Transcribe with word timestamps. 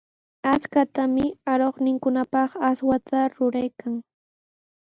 Ishtimi 0.53 1.25
aruqninkunapaq 1.51 2.51
aswata 2.69 3.19
ruraykan. 3.35 3.93